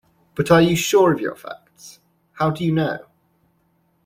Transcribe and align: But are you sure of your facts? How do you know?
But 0.33 0.49
are 0.49 0.63
you 0.63 0.75
sure 0.75 1.13
of 1.13 1.21
your 1.21 1.35
facts? 1.35 1.99
How 2.31 2.49
do 2.49 2.65
you 2.65 2.71
know? 2.71 3.01